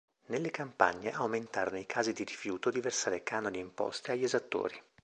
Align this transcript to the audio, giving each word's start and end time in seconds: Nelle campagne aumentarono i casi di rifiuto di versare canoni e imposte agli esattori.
Nelle 0.29 0.49
campagne 0.49 1.11
aumentarono 1.11 1.77
i 1.77 1.85
casi 1.85 2.11
di 2.11 2.23
rifiuto 2.23 2.71
di 2.71 2.79
versare 2.81 3.21
canoni 3.21 3.57
e 3.59 3.61
imposte 3.61 4.11
agli 4.13 4.23
esattori. 4.23 4.73